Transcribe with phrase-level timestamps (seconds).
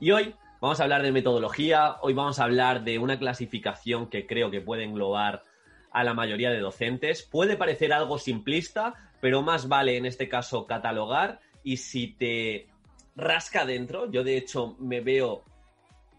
[0.00, 4.26] Y hoy vamos a hablar de metodología, hoy vamos a hablar de una clasificación que
[4.26, 5.42] creo que puede englobar
[5.90, 7.22] a la mayoría de docentes.
[7.22, 12.66] Puede parecer algo simplista, pero más vale en este caso catalogar y si te
[13.16, 15.44] rasca dentro, yo de hecho me veo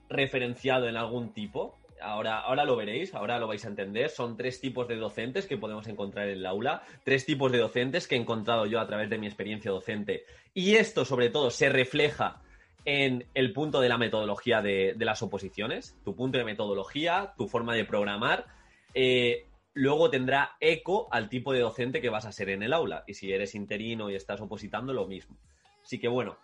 [0.09, 4.61] referenciado en algún tipo, ahora, ahora lo veréis, ahora lo vais a entender, son tres
[4.61, 8.19] tipos de docentes que podemos encontrar en el aula, tres tipos de docentes que he
[8.19, 12.41] encontrado yo a través de mi experiencia docente y esto sobre todo se refleja
[12.85, 17.73] en el punto de la metodología de, las oposiciones, tu punto de metodología, tu forma
[17.73, 18.45] de programar,
[18.93, 23.03] eh, luego tendrá eco al tipo de docente que vas a ser en el aula.
[23.07, 25.35] Y si eres interino y estás opositando, lo mismo.
[25.83, 26.37] Así que bueno,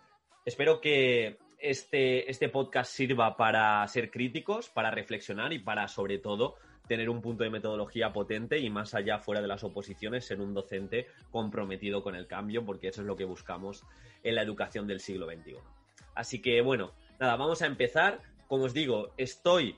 [0.44, 6.56] espero que este, este podcast sirva para ser críticos, para reflexionar y para, sobre todo,
[6.88, 10.54] tener un punto de metodología potente y más allá, fuera de las oposiciones, ser un
[10.54, 13.84] docente comprometido con el cambio, porque eso es lo que buscamos
[14.24, 15.56] en la educación del siglo XXI.
[16.14, 18.20] Así que bueno, nada, vamos a empezar.
[18.48, 19.76] Como os digo, estoy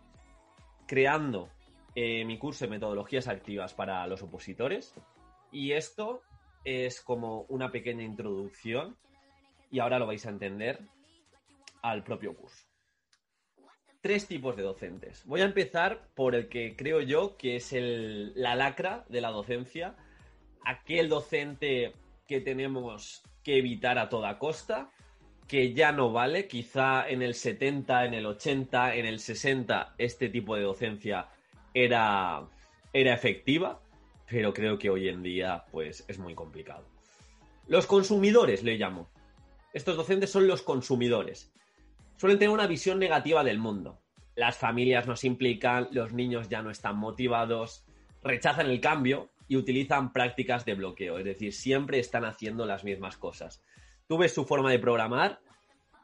[0.87, 1.51] creando
[1.95, 4.95] eh, mi curso de metodologías activas para los opositores
[5.53, 6.23] y esto
[6.65, 8.97] es como una pequeña introducción
[9.71, 10.81] y ahora lo vais a entender
[11.85, 12.67] al propio curso.
[14.01, 15.23] Tres tipos de docentes.
[15.27, 19.31] Voy a empezar por el que creo yo que es el, la lacra de la
[19.31, 19.95] docencia,
[20.65, 21.93] aquel docente
[22.27, 24.91] que tenemos que evitar a toda costa,
[25.47, 26.49] que ya no vale.
[26.49, 31.29] Quizá en el 70, en el 80, en el 60 este tipo de docencia
[31.75, 32.49] era,
[32.95, 33.83] era efectiva,
[34.27, 36.87] pero creo que hoy en día pues es muy complicado.
[37.69, 39.11] Los consumidores le llamo.
[39.75, 41.54] Estos docentes son los consumidores.
[42.17, 44.01] Suelen tener una visión negativa del mundo.
[44.37, 47.85] Las familias no se implican, los niños ya no están motivados,
[48.23, 53.17] rechazan el cambio y utilizan prácticas de bloqueo, es decir, siempre están haciendo las mismas
[53.17, 53.63] cosas
[54.07, 55.41] tú ves su forma de programar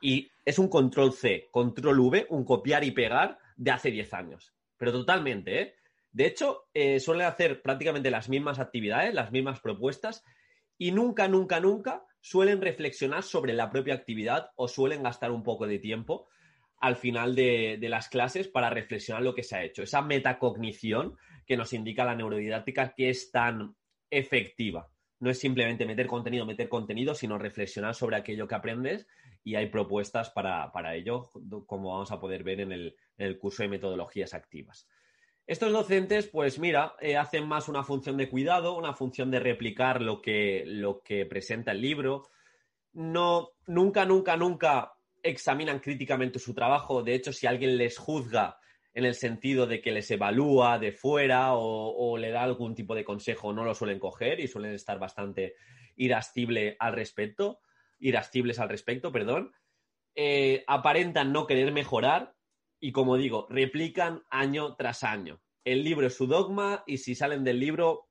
[0.00, 4.54] y es un control C, control V, un copiar y pegar de hace 10 años.
[4.76, 5.74] Pero totalmente, ¿eh?
[6.12, 10.24] De hecho, eh, suelen hacer prácticamente las mismas actividades, las mismas propuestas
[10.76, 15.66] y nunca, nunca, nunca suelen reflexionar sobre la propia actividad o suelen gastar un poco
[15.66, 16.28] de tiempo
[16.80, 19.82] al final de, de, las clases para reflexionar lo que se ha hecho.
[19.82, 21.16] Esa metacognición
[21.46, 23.76] que nos indica la neurodidáctica que es tan
[24.10, 29.06] efectiva no es simplemente meter contenido, meter contenido, sino reflexionar sobre aquello que aprendes
[29.44, 31.30] y hay propuestas para, ello,
[31.66, 34.88] como vamos a poder ver en el, curso de metodologías activas.
[35.50, 40.00] Estos docentes, pues mira, eh, hacen más una función de cuidado, una función de replicar
[40.00, 42.28] lo que, lo que presenta el libro.
[42.92, 44.92] No, nunca, nunca, nunca
[45.24, 47.02] examinan críticamente su trabajo.
[47.02, 48.60] De hecho, si alguien les juzga
[48.94, 53.02] en el sentido de que les evalúa de fuera o, le da algún tipo de
[53.02, 55.56] consejo, no lo suelen coger y suelen estar bastante
[55.96, 57.58] irascible al respecto,
[57.98, 59.52] irascibles al respecto, perdón.
[60.14, 62.36] Eh, aparentan no querer mejorar
[62.80, 65.40] y, como digo, replican año tras año.
[65.64, 68.08] El libro es su dogma y si salen del libro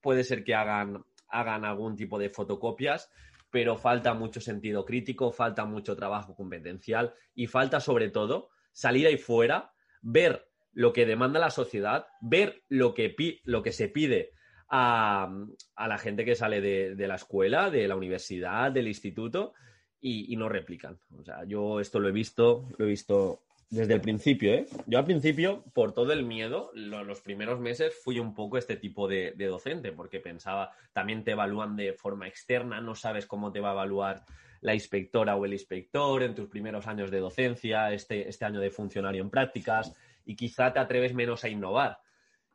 [0.00, 3.10] puede ser que hagan, hagan algún tipo de fotocopias,
[3.50, 9.16] pero falta mucho sentido crítico, falta mucho trabajo competencial y falta sobre todo salir ahí
[9.16, 9.72] fuera
[10.02, 13.14] ver lo que demanda la sociedad, ver lo que,
[13.44, 14.32] lo que se pide
[14.68, 15.28] a,
[15.76, 19.54] la gente que sale de, la escuela, de la universidad, del instituto,
[20.00, 20.98] y, no replican.
[21.18, 24.66] O sea, yo esto lo he visto, lo he visto desde el principio, ¿eh?
[24.86, 29.06] Yo al principio, por todo el miedo, los primeros meses fui un poco este tipo
[29.06, 33.60] de, de, docente, porque pensaba, también te evalúan de forma externa, no sabes cómo te
[33.60, 34.24] va a evaluar
[34.60, 38.70] la inspectora o el inspector en tus primeros años de docencia, este, este año de
[38.70, 39.94] funcionario en prácticas,
[40.24, 41.98] y quizá te atreves menos a innovar.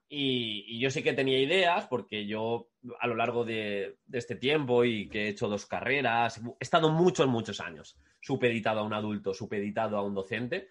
[0.07, 5.09] Y, yo sí que tenía ideas, porque yo a lo largo de, este tiempo y
[5.09, 9.97] que he hecho dos carreras, he estado muchos, muchos años supeditado a un adulto, supeditado
[9.97, 10.67] a un docente,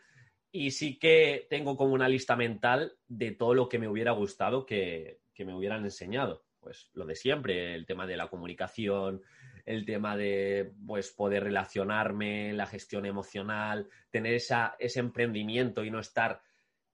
[0.57, 4.65] y sí que tengo como una lista mental de todo lo que me hubiera gustado
[4.65, 6.45] que, que me hubieran enseñado.
[6.61, 9.21] Pues lo de siempre, el tema de la comunicación,
[9.67, 15.99] el tema de pues, poder relacionarme, la gestión emocional, tener esa, ese emprendimiento y no
[15.99, 16.41] estar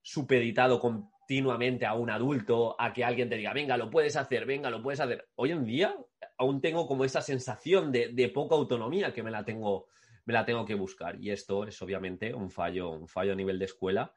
[0.01, 4.71] supeditado continuamente a un adulto, a que alguien te diga, venga, lo puedes hacer, venga,
[4.71, 5.29] lo puedes hacer.
[5.35, 5.95] Hoy en día
[6.39, 9.89] aún tengo como esa sensación de, de poca autonomía que me la tengo,
[10.25, 11.21] me la tengo que buscar.
[11.21, 14.15] Y esto es obviamente un fallo, un fallo a nivel de escuela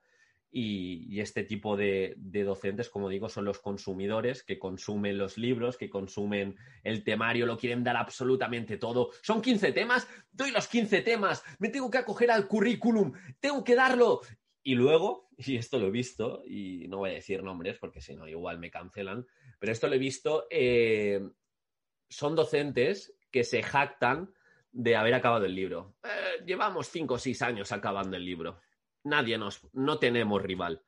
[0.56, 5.90] y, este tipo de, docentes, como digo, son los consumidores que consumen los libros, que
[5.90, 9.10] consumen el temario, lo quieren dar absolutamente todo.
[9.24, 13.74] Son 15 temas, doy los 15 temas, me tengo que acoger al currículum, tengo que
[13.74, 14.22] darlo.
[14.62, 18.16] Y luego, y esto lo he visto, y no voy a decir nombres porque si
[18.16, 19.26] no igual me cancelan,
[19.58, 21.20] pero esto lo he visto, eh,
[22.08, 24.32] son docentes que se jactan
[24.74, 25.96] de haber acabado el libro.
[26.04, 28.60] Eh, llevamos cinco o seis años acabando el libro.
[29.04, 30.84] Nadie nos, no tenemos rival.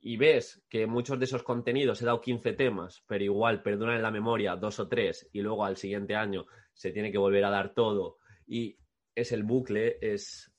[0.00, 4.02] Y ves que muchos de esos contenidos he dado 15 temas, pero igual perduran en
[4.02, 7.50] la memoria dos o tres y luego al siguiente año se tiene que volver a
[7.50, 8.18] dar todo.
[8.46, 8.78] Y
[9.14, 10.52] es el bucle, es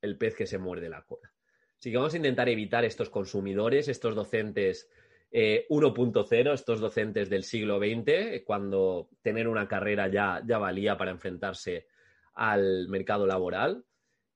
[0.00, 1.32] el pez que se muerde la cola.
[1.76, 4.88] Así que vamos a intentar evitar estos consumidores, estos docentes
[5.32, 11.10] 1.0, eh, estos docentes del siglo XX, cuando tener una carrera ya, ya valía para
[11.10, 11.88] enfrentarse
[12.34, 13.84] al mercado laboral.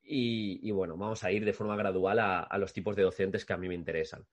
[0.09, 3.57] Y, bueno, vamos a ir de forma gradual a, los tipos de docentes que a
[3.57, 4.25] mí me interesan.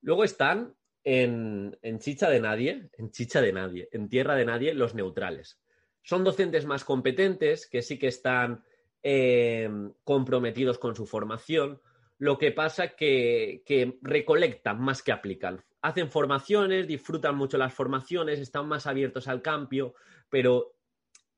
[0.00, 0.74] Luego están
[1.04, 5.60] en, chicha de nadie, en chicha de nadie, en tierra de nadie, los neutrales.
[6.02, 8.64] Son docentes más competentes que sí que están
[9.02, 9.68] eh,
[10.02, 11.82] comprometidos con su formación.
[12.16, 15.62] Lo que pasa que, que recolectan más que aplican.
[15.82, 19.94] Hacen formaciones, disfrutan mucho las formaciones, están más abiertos al cambio,
[20.30, 20.77] pero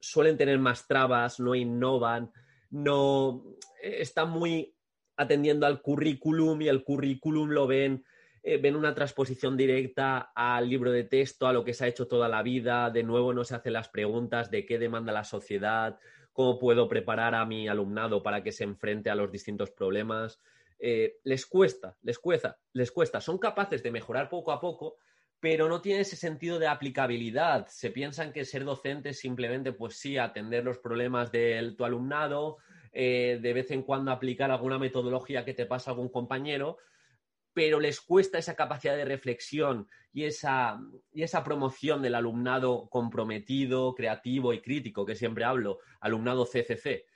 [0.00, 2.32] suelen tener más trabas, no innovan,
[2.70, 3.44] no
[3.82, 4.74] eh, están muy
[5.16, 8.04] atendiendo al currículum y el currículum lo ven,
[8.42, 12.08] eh, ven una transposición directa al libro de texto, a lo que se ha hecho
[12.08, 15.98] toda la vida, de nuevo no se hacen las preguntas de qué demanda la sociedad,
[16.32, 20.40] cómo puedo preparar a mi alumnado para que se enfrente a los distintos problemas.
[20.78, 23.20] Eh, les cuesta, les cuesta, les cuesta.
[23.20, 24.96] Son capaces de mejorar poco a poco,
[25.40, 27.66] pero no tiene ese sentido de aplicabilidad.
[27.68, 32.58] Se piensan que ser docente es simplemente, pues sí, atender los problemas de tu alumnado,
[32.92, 36.76] eh, de vez en cuando aplicar alguna metodología que te pasa algún compañero,
[37.54, 40.78] pero les cuesta esa capacidad de reflexión y esa,
[41.10, 47.06] y esa promoción del alumnado comprometido, creativo y crítico, que siempre hablo, alumnado CCC.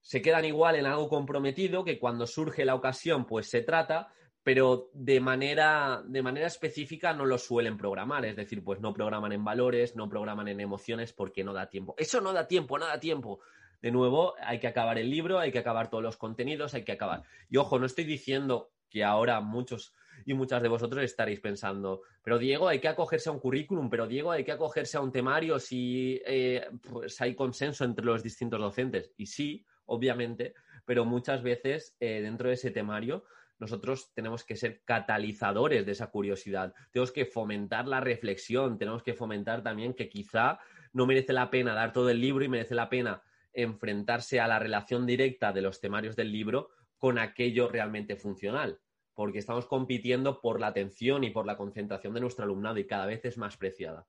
[0.00, 4.12] Se quedan igual en algo comprometido que cuando surge la ocasión, pues se trata,
[4.44, 9.32] pero de manera, de manera específica no lo suelen programar, es decir, pues no programan
[9.32, 11.94] en valores, no programan en emociones porque no da tiempo.
[11.96, 13.40] Eso no da tiempo, no da tiempo.
[13.80, 16.92] De nuevo, hay que acabar el libro, hay que acabar todos los contenidos, hay que
[16.92, 17.22] acabar.
[17.48, 19.94] Y ojo, no estoy diciendo que ahora muchos
[20.26, 24.06] y muchas de vosotros estaréis pensando, pero Diego, hay que acogerse a un currículum, pero
[24.06, 28.60] Diego, hay que acogerse a un temario si eh, pues hay consenso entre los distintos
[28.60, 29.10] docentes.
[29.16, 30.54] Y sí, obviamente,
[30.84, 33.24] pero muchas veces eh, dentro de ese temario
[33.58, 39.14] nosotros tenemos que ser catalizadores de esa curiosidad, tenemos que fomentar la reflexión, tenemos que
[39.14, 40.58] fomentar también que quizá
[40.92, 43.22] no merece la pena dar todo el libro y merece la pena
[43.52, 48.80] enfrentarse a la relación directa de los temarios del libro con aquello realmente funcional,
[49.14, 53.06] porque estamos compitiendo por la atención y por la concentración de nuestro alumnado y cada
[53.06, 54.06] vez es más preciada.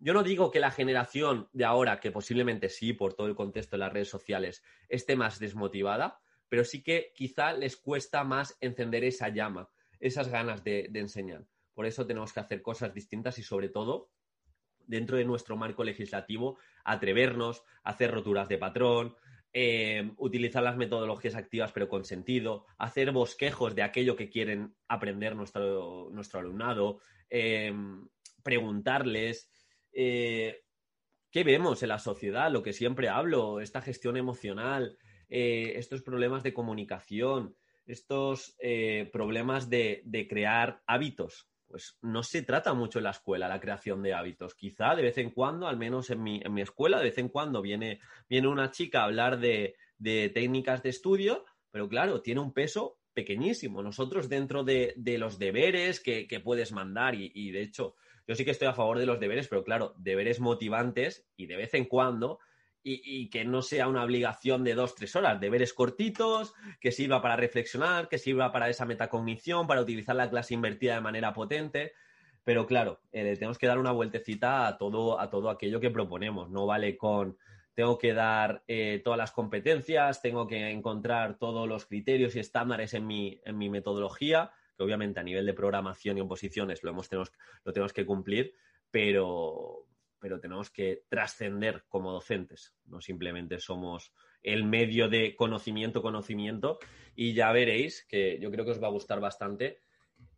[0.00, 3.76] Yo no digo que la generación de ahora, que posiblemente sí, por todo el contexto
[3.76, 9.04] de las redes sociales, esté más desmotivada, pero sí que quizá les cuesta más encender
[9.04, 9.68] esa llama,
[10.00, 11.44] esas ganas de, enseñar.
[11.74, 14.10] Por eso tenemos que hacer cosas distintas y sobre todo
[14.86, 19.16] dentro de nuestro marco legislativo, atrevernos a hacer roturas de patrón,
[19.52, 25.36] eh, utilizar las metodologías activas pero con sentido, hacer bosquejos de aquello que quieren aprender
[25.36, 27.70] nuestro, alumnado, eh,
[28.42, 29.50] preguntarles
[29.92, 30.62] eh,
[31.30, 34.96] qué vemos en la sociedad, lo que siempre hablo, esta gestión emocional,
[35.28, 37.54] eh, estos problemas de comunicación,
[37.88, 41.48] estos eh, problemas de, crear hábitos.
[41.66, 44.54] Pues no se trata mucho en la escuela la creación de hábitos.
[44.54, 48.00] Quizá de vez en cuando, al menos en mi, escuela, de vez en cuando viene,
[48.28, 53.82] viene una chica a hablar de, técnicas de estudio, pero claro, tiene un peso pequeñísimo.
[53.82, 58.68] Nosotros dentro de, los deberes que, puedes mandar, y, de hecho, yo sí que estoy
[58.68, 62.38] a favor de los deberes, pero claro, deberes motivantes y de vez en cuando
[62.82, 67.36] y, que no sea una obligación de dos, tres horas, deberes cortitos, que sirva para
[67.36, 71.92] reflexionar, que sirva para esa metacognición, para utilizar la clase invertida de manera potente.
[72.44, 76.48] Pero claro, eh, tenemos que dar una vueltecita a todo, a todo aquello que proponemos.
[76.50, 77.36] No vale con
[77.78, 82.92] tengo que dar eh, todas las competencias, tengo que encontrar todos los criterios y estándares
[82.92, 87.08] en mi, en mi metodología, que obviamente a nivel de programación y oposiciones lo, hemos,
[87.08, 87.32] tenemos,
[87.62, 88.56] lo tenemos que cumplir,
[88.90, 89.86] pero,
[90.20, 96.78] pero tenemos que trascender como docentes, no simplemente somos el medio de conocimiento, conocimiento,
[97.14, 99.80] y ya veréis que yo creo que os va a gustar bastante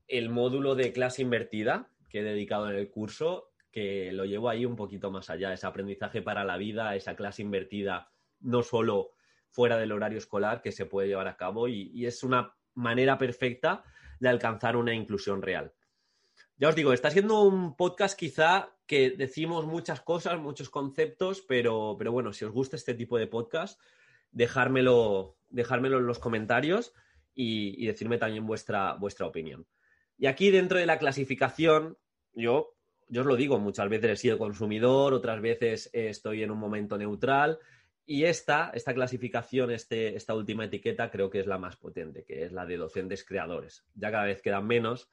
[0.09, 4.67] el módulo de clase invertida que he dedicado en el curso, que lo llevo ahí
[4.67, 8.11] un poquito más allá, ese aprendizaje para la vida, esa clase invertida,
[8.41, 9.13] no solo
[9.49, 13.85] fuera del horario escolar que se puede llevar a cabo y es una manera perfecta
[14.19, 15.73] de alcanzar una inclusión real.
[16.61, 21.97] Ya os digo, está siendo un podcast quizá que decimos muchas cosas, muchos conceptos, pero,
[21.99, 23.81] pero bueno, si os gusta este tipo de podcast,
[24.31, 26.93] dejármelo, dejármelo en los comentarios
[27.35, 29.67] y, decirme también vuestra, vuestra opinión.
[30.19, 31.97] Y aquí dentro de la clasificación,
[32.35, 32.77] yo,
[33.09, 36.99] yo os lo digo, muchas veces he sido consumidor, otras veces estoy en un momento
[36.99, 37.59] neutral
[38.05, 42.45] Y esta, esta clasificación, este, esta última etiqueta, creo que es la más potente, que
[42.45, 43.87] es la de docentes creadores.
[43.95, 45.09] Ya cada vez quedan menos,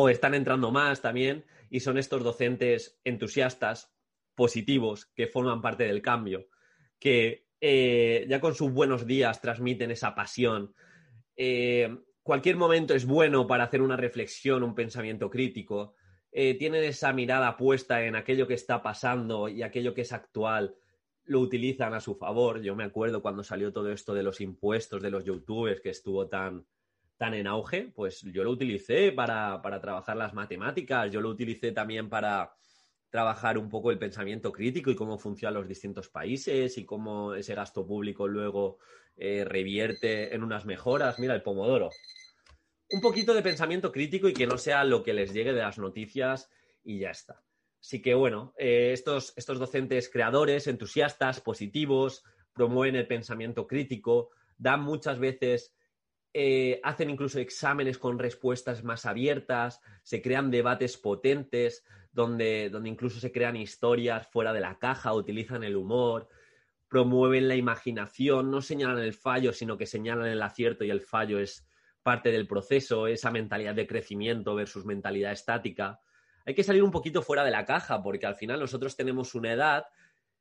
[0.00, 3.92] o están entrando más también, y son estos docentes entusiastas,
[4.36, 6.46] positivos, que forman parte del cambio,
[7.00, 10.72] que eh, ya con sus buenos días transmiten esa pasión.
[11.36, 15.96] Eh, cualquier momento es bueno para hacer una reflexión, un pensamiento crítico.
[16.30, 20.76] Eh, tienen esa mirada puesta en aquello que está pasando y aquello que es actual
[21.24, 22.62] lo utilizan a su favor.
[22.62, 26.28] Yo me acuerdo cuando salió todo esto de los impuestos de los youtubers que estuvo
[26.28, 26.64] tan,
[27.18, 31.72] tan en auge, pues yo lo utilicé para, para trabajar las matemáticas, yo lo utilicé
[31.72, 32.54] también para
[33.10, 37.54] trabajar un poco el pensamiento crítico y cómo funcionan los distintos países y cómo ese
[37.54, 38.78] gasto público luego
[39.16, 41.18] eh, revierte en unas mejoras.
[41.18, 41.90] Mira, el pomodoro.
[42.90, 45.78] Un poquito de pensamiento crítico y que no sea lo que les llegue de las
[45.78, 46.50] noticias
[46.84, 47.42] y ya está.
[47.80, 54.82] Así que bueno, eh, estos, estos docentes creadores, entusiastas, positivos, promueven el pensamiento crítico, dan
[54.82, 55.74] muchas veces,
[56.34, 63.20] eh, hacen incluso exámenes con respuestas más abiertas, se crean debates potentes, donde, donde incluso
[63.20, 66.28] se crean historias fuera de la caja, utilizan el humor,
[66.88, 71.38] promueven la imaginación, no señalan el fallo, sino que señalan el acierto y el fallo
[71.38, 71.66] es
[72.02, 76.00] parte del proceso, esa mentalidad de crecimiento versus mentalidad estática.
[76.46, 79.52] Hay que salir un poquito fuera de la caja, porque al final nosotros tenemos una
[79.52, 79.84] edad,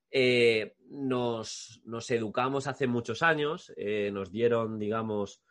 [0.10, 5.41] eh, nos, educamos hace muchos años, eh, nos dieron, digamos,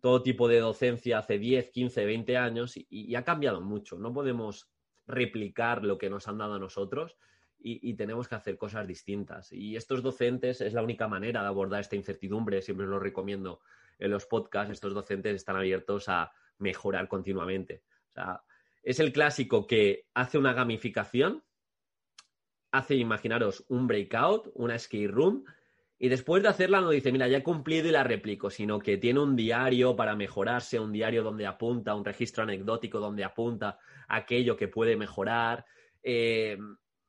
[0.00, 3.98] todo tipo de docencia hace 10, 15, 20 años y, ha cambiado mucho.
[3.98, 4.70] No podemos
[5.06, 7.16] replicar lo que nos han dado a nosotros
[7.58, 9.52] y, tenemos que hacer cosas distintas.
[9.52, 13.60] Y estos docentes es la única manera de abordar esta incertidumbre, siempre lo recomiendo
[13.98, 17.82] en los podcasts, estos docentes están abiertos a mejorar continuamente.
[18.10, 18.42] O sea,
[18.82, 21.42] es el clásico que hace una gamificación,
[22.70, 25.44] hace, imaginaros, un breakout, una skate room,
[26.00, 28.98] y después de hacerla no dice, mira, ya he cumplido y la replico, sino que
[28.98, 34.56] tiene un diario para mejorarse, un diario donde apunta, un registro anecdótico donde apunta aquello
[34.56, 35.66] que puede mejorar.
[36.02, 36.56] Eh,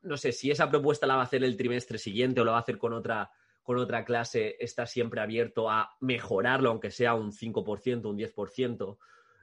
[0.01, 2.57] no sé, si esa propuesta la va a hacer el trimestre siguiente o la va
[2.57, 3.29] a hacer con otra,
[3.61, 8.97] con otra clase, está siempre abierto a mejorarlo, aunque sea un 5%, un 10%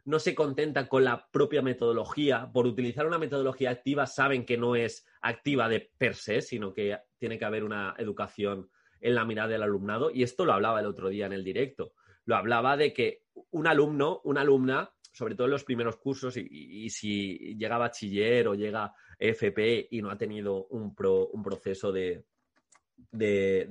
[0.07, 2.49] no se contenta con la propia metodología.
[2.53, 6.97] Por utilizar una metodología activa saben que no es activa de per se, sino que
[7.19, 10.11] tiene que haber una educación en la mirada del alumnado.
[10.11, 11.93] Y esto lo hablaba el otro día en el directo.
[12.25, 16.91] Lo hablaba de que un alumno, una alumna, sobre todo en los primeros cursos, y,
[16.91, 22.25] si llega bachiller o llega FP y no ha tenido un, proceso de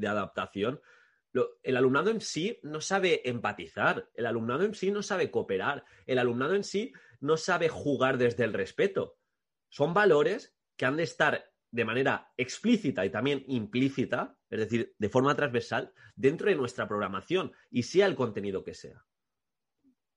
[0.01, 0.79] adaptación,
[1.63, 6.19] el alumnado en sí no sabe empatizar, el alumnado en sí no sabe cooperar, el
[6.19, 9.17] alumnado en sí no sabe jugar desde el respeto.
[9.69, 15.09] Son valores que han de estar de manera explícita y también implícita, es decir, de
[15.09, 19.05] forma transversal, dentro de nuestra programación y sea el contenido que sea.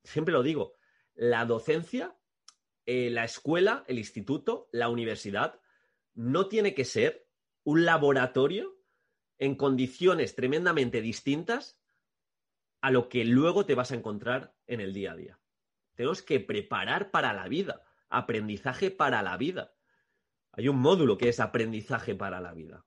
[0.05, 0.75] Siempre lo digo,
[1.15, 2.17] la docencia,
[2.87, 5.61] eh, la escuela, el instituto, la universidad,
[6.15, 7.27] no tiene que ser
[7.65, 8.79] un laboratorio
[9.39, 11.79] en condiciones tremendamente distintas
[12.81, 15.41] a lo que luego te vas a encontrar en el día a día.
[15.95, 19.75] Tenemos que preparar para la vida, aprendizaje para la vida.
[20.53, 22.85] Hay un módulo que es aprendizaje para la vida.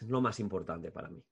[0.00, 1.22] Es lo más importante para mí.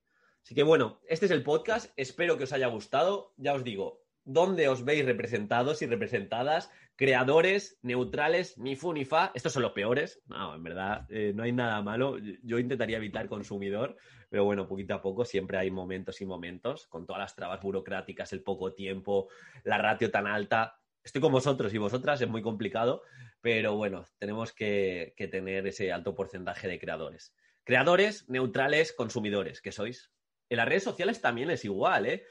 [0.42, 1.92] Así que bueno, este es el podcast.
[1.96, 3.34] Espero que os haya gustado.
[3.36, 6.70] Ya os digo, ¿dónde os veis representados y representadas?
[6.98, 9.30] creadores neutrales, ni fu ni fa.
[9.32, 10.20] Estos son los peores.
[10.26, 12.18] No, en verdad, eh, no hay nada malo.
[12.42, 13.96] Yo intentaría evitar consumidor,
[14.28, 18.32] pero bueno, poquito a poco siempre hay momentos y momentos, con todas las trabas burocráticas,
[18.32, 19.28] el poco tiempo,
[19.62, 20.80] la ratio tan alta.
[21.04, 23.02] Estoy con vosotros y vosotras, es muy complicado,
[23.40, 27.32] pero bueno, tenemos que, que tener ese alto porcentaje de creadores.
[27.68, 30.10] Creadores, neutrales, consumidores, ¿qué sois?
[30.48, 32.24] En las redes sociales también es igual, ¿eh?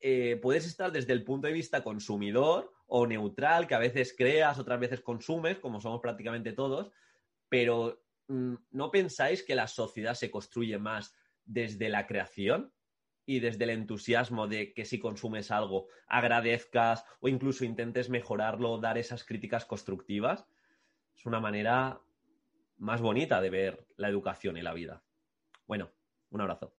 [0.00, 4.58] Eh, puedes estar desde el punto de vista consumidor o neutral, que a veces creas,
[4.58, 6.92] otras veces consumes, como somos prácticamente todos,
[7.50, 12.72] pero mm, ¿no pensáis que la sociedad se construye más desde la creación
[13.26, 18.96] y desde el entusiasmo de que si consumes algo agradezcas o incluso intentes mejorarlo, dar
[18.96, 20.46] esas críticas constructivas?
[21.14, 22.00] Es una manera
[22.80, 25.04] más bonita de ver la educación y la vida.
[25.66, 25.90] Bueno,
[26.30, 26.74] un abrazo.